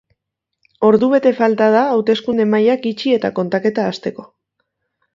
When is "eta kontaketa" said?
3.21-3.89